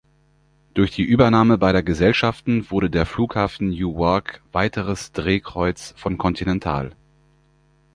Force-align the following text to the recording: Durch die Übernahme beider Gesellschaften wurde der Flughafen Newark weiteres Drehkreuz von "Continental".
Durch 0.73 0.89
die 0.95 1.03
Übernahme 1.03 1.59
beider 1.59 1.83
Gesellschaften 1.83 2.65
wurde 2.71 2.89
der 2.89 3.05
Flughafen 3.05 3.69
Newark 3.69 4.41
weiteres 4.51 5.11
Drehkreuz 5.11 5.93
von 5.95 6.17
"Continental". 6.17 6.95